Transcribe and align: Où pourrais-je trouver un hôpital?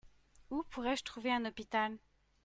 Où 0.49 0.63
pourrais-je 0.71 1.03
trouver 1.03 1.31
un 1.31 1.45
hôpital? 1.45 1.95